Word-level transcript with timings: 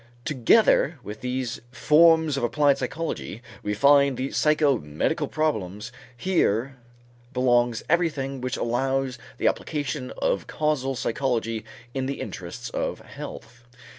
Together 0.25 0.97
with 1.03 1.21
these 1.21 1.61
forms 1.71 2.35
of 2.35 2.41
applied 2.43 2.75
psychology, 2.79 3.43
we 3.61 3.75
find 3.75 4.17
the 4.17 4.29
psychomedical 4.31 5.27
problems; 5.29 5.91
here 6.17 6.75
belongs 7.33 7.83
everything 7.87 8.41
which 8.41 8.57
allows 8.57 9.19
the 9.37 9.45
application 9.45 10.11
of 10.17 10.47
causal 10.47 10.95
psychology 10.95 11.63
in 11.93 12.07
the 12.07 12.19
interests 12.19 12.71
of 12.71 13.01
health. 13.01 13.63